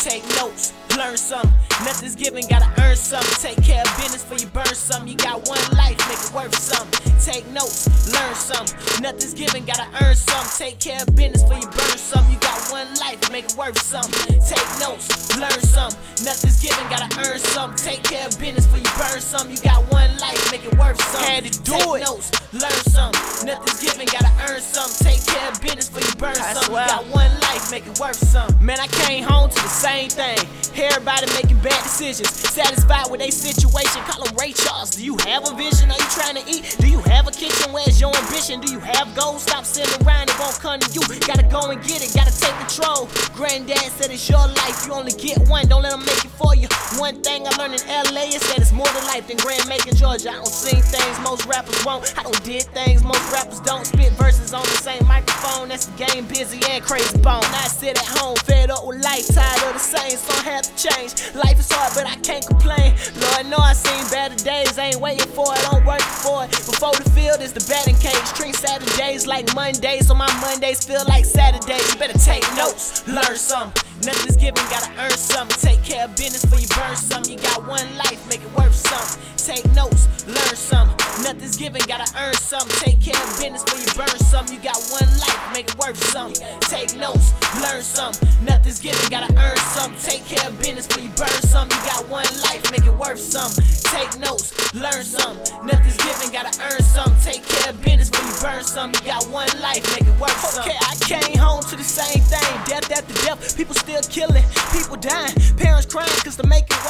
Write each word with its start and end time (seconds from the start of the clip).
Take 0.00 0.24
notes, 0.36 0.72
learn 0.96 1.16
some. 1.16 1.46
Nothing's 1.84 2.14
given, 2.16 2.46
gotta 2.48 2.68
earn 2.82 2.96
some. 2.96 3.22
Take 3.40 3.62
care 3.62 3.82
of 3.82 3.96
business 3.96 4.24
for 4.24 4.34
you 4.36 4.46
burn 4.48 4.74
some. 4.74 5.06
You 5.06 5.16
got 5.16 5.46
one 5.46 5.60
life, 5.76 5.98
make 6.08 6.18
it 6.18 6.32
worth 6.32 6.54
some. 6.56 6.88
Take 7.20 7.46
notes, 7.52 7.84
learn 8.12 8.34
some. 8.34 8.64
Nothing's 9.02 9.34
given, 9.34 9.64
gotta 9.66 9.86
earn 10.02 10.14
some. 10.16 10.46
Take 10.56 10.78
care 10.80 11.02
of 11.02 11.14
business 11.14 11.42
for 11.44 11.54
you 11.54 11.68
burn 11.68 11.98
some. 12.00 12.24
You 12.32 12.38
got 12.40 12.58
one 12.72 12.88
life, 12.96 13.20
make 13.30 13.44
it 13.44 13.54
worth 13.56 13.76
some. 13.80 14.08
Take 14.40 14.68
notes, 14.80 15.36
learn 15.36 15.60
some. 15.68 15.92
Nothing's 16.24 16.60
given, 16.62 16.84
gotta 16.88 17.08
earn 17.20 17.38
some. 17.38 17.74
Take 17.76 18.02
care 18.04 18.26
of 18.26 18.38
business 18.40 18.66
for 18.66 18.78
you 18.78 18.90
burn 18.96 19.20
some. 19.20 19.50
You 19.50 19.58
got 19.60 19.84
one 19.92 20.16
life, 20.18 20.50
make 20.50 20.64
it 20.64 20.76
worth 20.78 21.00
some. 21.12 21.24
Had 21.24 21.44
to 21.44 21.52
do 21.60 21.72
Take 21.72 22.00
it. 22.00 22.04
notes, 22.08 22.32
learn 22.52 22.80
some. 22.88 23.12
Nothing's 23.44 23.80
given, 23.84 24.06
gotta 24.08 24.32
earn 24.48 24.60
some. 24.60 24.88
Take 25.04 25.20
care 25.26 25.48
of 25.52 25.60
business 25.60 25.88
for 25.88 26.00
you 26.00 26.14
burn 26.16 26.36
I 26.40 26.52
some. 26.56 26.72
You 26.72 26.80
got 26.88 27.04
one 27.12 27.28
life, 27.36 27.39
make 27.70 27.86
it 27.86 27.98
worth 27.98 28.16
some. 28.16 28.50
Man, 28.60 28.78
I 28.80 28.86
came 28.86 29.24
home 29.24 29.50
to 29.50 29.54
the 29.54 29.68
same 29.68 30.08
thing. 30.10 30.38
Everybody 30.74 31.26
making 31.34 31.58
bad 31.58 31.82
decisions. 31.82 32.30
Satisfied 32.30 33.10
with 33.10 33.20
their 33.20 33.30
situation. 33.30 34.02
Call 34.06 34.24
them 34.24 34.34
Ray 34.36 34.52
Charles. 34.52 34.90
Do 34.90 35.04
you 35.04 35.16
have 35.26 35.46
a 35.50 35.54
vision? 35.54 35.90
Are 35.90 35.98
you 35.98 36.10
trying 36.10 36.36
to 36.36 36.44
eat? 36.46 36.76
Do 36.78 36.88
you 36.88 37.00
have 37.00 37.26
a 37.26 37.30
kitchen? 37.30 37.72
Where's 37.72 38.00
your 38.00 38.14
ambition? 38.16 38.60
Do 38.60 38.72
you 38.72 38.80
have 38.80 39.14
goals? 39.14 39.42
Stop 39.42 39.64
sitting 39.64 39.90
around. 40.06 40.30
It 40.30 40.38
won't 40.38 40.58
come 40.60 40.80
to 40.80 40.90
you. 40.92 41.02
Gotta 41.26 41.42
go 41.42 41.70
and 41.70 41.82
get 41.82 42.02
it. 42.02 42.14
Gotta 42.14 42.32
take 42.32 42.54
control. 42.58 43.08
Granddad 43.34 43.90
said 43.98 44.10
it's 44.10 44.28
your 44.28 44.46
life. 44.46 44.86
You 44.86 44.94
only 44.94 45.12
get 45.12 45.38
one. 45.48 45.66
Don't 45.68 45.82
let 45.82 45.90
them 45.90 46.04
make 46.04 46.24
it 46.24 46.34
for 46.38 46.54
you. 46.54 46.68
One 46.98 47.20
thing 47.22 47.46
I 47.46 47.50
learned 47.56 47.74
in 47.74 47.86
LA 48.14 48.30
is 48.30 48.42
that 48.48 48.58
it's 48.58 48.72
more 48.72 48.86
to 48.86 49.02
life 49.06 49.26
than 49.26 49.36
Grand 49.38 49.66
Macon, 49.68 49.96
Georgia. 49.96 50.30
I 50.30 50.34
don't 50.34 50.46
sing 50.46 50.82
things 50.82 51.18
most 51.20 51.46
rappers 51.46 51.84
won't. 51.84 52.14
I 52.18 52.22
don't 52.22 52.42
did 52.44 52.62
things 52.74 53.02
most 53.02 53.32
rappers 53.32 53.60
don't. 53.60 53.84
Spit 53.84 54.12
verses 54.12 54.54
on 54.54 54.62
the 54.62 54.78
same 54.80 55.06
microphone. 55.06 55.68
That's 55.68 55.86
the 55.86 55.96
game 56.04 56.24
Bizzy 56.26 56.62
and 56.70 56.82
Krayzie 56.82 57.22
Bone. 57.22 57.39
I 57.44 57.68
sit 57.68 57.98
at 57.98 58.06
home, 58.18 58.36
fed 58.36 58.70
up 58.70 58.86
with 58.86 59.02
life, 59.04 59.26
tired 59.28 59.62
of 59.68 59.74
the 59.74 59.78
same, 59.78 60.16
so 60.16 60.32
I 60.40 60.42
have 60.52 60.64
to 60.64 60.74
change. 60.76 61.34
Life 61.34 61.58
is 61.58 61.70
hard, 61.70 61.92
but 61.94 62.06
I 62.06 62.16
can't 62.20 62.46
complain. 62.46 62.94
Lord 63.20 63.46
know 63.46 63.58
I 63.58 63.72
seen 63.72 64.02
better 64.10 64.36
days, 64.36 64.78
I 64.78 64.92
ain't 64.92 65.00
waiting 65.00 65.30
for 65.32 65.46
it, 65.52 65.62
I'm 65.72 65.84
working 65.84 66.16
for 66.20 66.44
it. 66.44 66.50
Before 66.50 66.92
the 66.92 67.08
field 67.10 67.40
is 67.40 67.52
the 67.52 67.64
batting 67.68 67.96
cage. 67.96 68.24
Treat 68.36 68.54
Saturdays 68.54 69.26
like 69.26 69.54
Mondays, 69.54 70.08
so 70.08 70.14
my 70.14 70.30
Mondays 70.40 70.84
feel 70.84 71.04
like 71.08 71.24
Saturdays. 71.24 71.92
You 71.92 71.98
better 71.98 72.18
take 72.18 72.44
notes, 72.56 73.06
learn 73.06 73.36
some. 73.36 73.72
Nothing's 74.04 74.36
given, 74.36 74.62
gotta 74.70 74.90
earn 74.98 75.16
some. 75.16 75.48
Take 75.48 75.82
care 75.82 76.04
of 76.04 76.16
business 76.16 76.44
for 76.44 76.58
you 76.60 76.68
burn 76.68 76.96
some. 76.96 77.24
You 77.24 77.38
got 77.38 77.66
one 77.66 77.86
life, 77.96 78.20
make 78.28 78.42
it 78.42 78.52
worth 78.56 78.74
some. 78.74 79.20
Take 79.36 79.64
notes, 79.72 80.26
learn 80.26 80.56
some. 80.56 80.99
Nothing's 81.30 81.56
given, 81.56 81.80
gotta 81.86 82.10
earn 82.18 82.34
some. 82.34 82.66
Take 82.82 83.00
care 83.00 83.14
of 83.14 83.38
business 83.38 83.62
for 83.62 83.78
you 83.78 83.86
burn 83.94 84.18
some. 84.18 84.44
You 84.50 84.58
got 84.58 84.74
one 84.90 85.06
life, 85.22 85.52
make 85.54 85.68
it 85.70 85.78
worth 85.78 86.02
some. 86.10 86.32
Take 86.66 86.96
notes, 86.96 87.30
learn 87.62 87.82
some. 87.82 88.10
Nothing's 88.42 88.80
given, 88.80 88.98
gotta 89.10 89.30
earn 89.38 89.56
some. 89.70 89.94
Take 90.02 90.26
care 90.26 90.48
of 90.48 90.58
business 90.58 90.88
for 90.88 90.98
you 90.98 91.08
burn 91.10 91.30
some. 91.46 91.70
You 91.70 91.78
got 91.86 92.08
one 92.08 92.26
life, 92.42 92.66
make 92.72 92.84
it 92.84 92.98
worth 92.98 93.20
some. 93.20 93.46
Take 93.94 94.18
notes, 94.18 94.74
learn 94.74 95.04
some. 95.04 95.38
Nothing's 95.62 96.02
given, 96.02 96.32
gotta 96.34 96.50
earn 96.66 96.82
some. 96.82 97.14
Take 97.22 97.46
care 97.46 97.70
of 97.70 97.80
business 97.80 98.10
for 98.10 98.26
you 98.26 98.34
burn 98.42 98.64
some. 98.64 98.90
You 98.90 99.00
got 99.06 99.22
one 99.30 99.46
life, 99.62 99.86
make 99.94 100.10
it 100.10 100.18
worth 100.18 100.34
some. 100.34 100.66
Okay, 100.66 100.78
I 100.82 100.98
came 101.06 101.38
home 101.38 101.62
to 101.70 101.76
the 101.76 101.86
same 101.86 102.26
thing. 102.26 102.50
Death 102.66 102.90
after 102.90 103.14
death, 103.22 103.56
people 103.56 103.76
still 103.76 104.02
killing, 104.10 104.42
people 104.74 104.96
dying, 104.96 105.38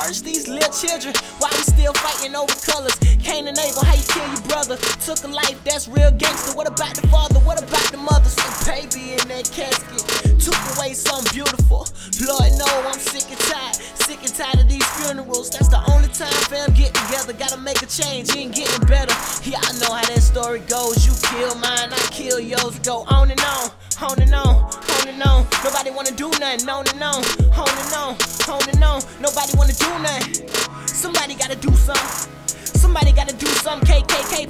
worse, 0.00 0.20
these 0.20 0.48
little 0.48 0.72
children. 0.72 1.14
Why 1.38 1.50
we 1.52 1.62
still 1.62 1.92
fighting 1.94 2.34
over 2.34 2.54
colors? 2.64 2.96
Cain 3.20 3.48
and 3.48 3.58
Abel, 3.58 3.84
how 3.84 3.94
you 3.94 4.06
kill 4.08 4.26
your 4.32 4.44
brother? 4.48 4.76
Took 5.04 5.24
a 5.24 5.28
life, 5.28 5.58
that's 5.64 5.88
real 5.88 6.10
gangster. 6.12 6.56
What 6.56 6.68
about 6.68 6.94
the 6.94 7.06
father? 7.08 7.40
What 7.40 7.58
about 7.60 7.86
the 7.92 7.98
mother? 7.98 8.28
Some 8.28 8.54
baby 8.64 9.12
in 9.12 9.24
that 9.28 9.50
casket. 9.52 10.02
Took 10.40 10.60
away 10.76 10.94
something 10.94 11.28
beautiful. 11.32 11.86
Lord, 12.24 12.50
no, 12.56 12.68
I'm 12.88 12.98
sick 12.98 13.28
and 13.28 13.40
tired. 13.48 13.76
Sick 13.76 14.20
and 14.24 14.34
tired 14.34 14.60
of 14.60 14.68
these 14.68 14.86
funerals. 15.00 15.50
That's 15.50 15.68
the 15.68 15.80
only 15.92 16.08
time 16.08 16.32
fam 16.48 16.72
get 16.72 16.94
together. 16.94 17.32
Gotta 17.32 17.58
make 17.58 17.82
a 17.82 17.86
change, 17.86 18.34
ain't 18.36 18.54
getting 18.54 18.86
better. 18.86 19.14
Yeah, 19.44 19.60
I 19.62 19.72
know 19.80 19.92
how 19.92 20.04
that 20.04 20.22
story 20.22 20.60
goes. 20.60 21.04
You 21.06 21.12
kill 21.28 21.54
mine, 21.56 21.92
I 21.92 22.00
kill 22.10 22.40
yours. 22.40 22.78
Go 22.80 23.04
on 23.08 23.30
and 23.30 23.40
on, 23.40 23.70
on 24.00 24.20
and 24.20 24.34
on, 24.34 24.56
on 24.64 25.08
and 25.08 25.22
on. 25.22 25.46
Nobody 25.64 25.90
wanna 25.90 26.12
do 26.12 26.28
nothing, 26.40 26.68
on 26.68 26.88
and 26.88 27.02
on, 27.02 27.20
on 27.56 27.68
and 27.68 27.94
on, 27.94 28.12
on 28.48 28.68
and 28.68 28.84
on. 28.84 29.00
Nobody 29.20 29.52
wanna 29.56 29.69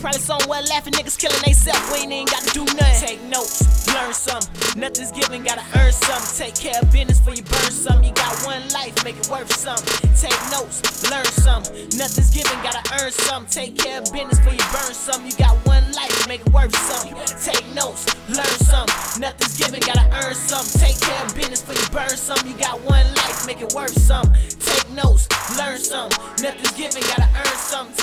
probably 0.00 0.20
somewhere 0.20 0.62
laughing 0.62 0.94
niggas 0.94 1.18
killing. 1.18 1.36
We 1.44 1.52
ain't 2.12 2.30
gotta 2.30 2.50
do 2.50 2.64
nothing. 2.64 3.06
Take 3.06 3.22
notes, 3.28 3.62
learn 3.92 4.12
something. 4.14 4.80
Nothing's 4.80 5.12
given, 5.12 5.44
gotta 5.44 5.64
earn 5.78 5.92
something. 5.92 6.46
Take 6.46 6.56
care 6.56 6.80
of 6.80 6.90
business 6.90 7.20
for 7.20 7.34
you 7.34 7.42
burn 7.42 7.70
some. 7.70 8.02
You 8.02 8.12
got 8.12 8.34
one 8.44 8.66
life, 8.70 8.96
make 9.04 9.16
it 9.16 9.28
worth 9.28 9.52
something. 9.52 10.10
Take 10.16 10.40
notes, 10.50 10.80
learn 11.10 11.24
something. 11.44 11.74
Nothing's 11.96 12.30
given, 12.32 12.56
gotta 12.64 12.82
earn 12.96 13.12
something. 13.12 13.50
Take 13.50 13.76
care 13.76 14.00
of 14.00 14.10
business 14.12 14.40
for 14.40 14.50
you 14.50 14.64
burn 14.72 14.94
some. 14.96 15.24
You 15.26 15.36
got 15.36 15.54
one 15.66 15.84
life, 15.92 16.28
make 16.28 16.40
it 16.40 16.52
worth 16.52 16.74
something. 16.74 17.14
Take 17.44 17.66
notes, 17.74 18.08
learn 18.28 18.56
something. 18.64 19.20
Nothing's 19.20 19.58
given, 19.58 19.80
gotta 19.80 20.08
earn 20.24 20.34
something. 20.34 20.80
Take 20.80 20.98
care 21.00 21.20
of 21.24 21.34
business 21.36 21.62
for 21.62 21.76
you 21.76 21.86
burn 21.92 22.16
some. 22.16 22.40
You 22.48 22.56
got 22.56 22.80
one 22.88 23.06
life, 23.20 23.46
make 23.46 23.60
it 23.60 23.72
worth 23.74 23.96
something. 24.00 24.32
Take 24.64 24.88
notes, 24.96 25.28
learn 25.58 25.78
something. 25.78 26.18
Nothing's 26.40 26.72
given, 26.72 27.02
gotta 27.02 27.28
earn 27.36 27.56
some. 27.58 27.99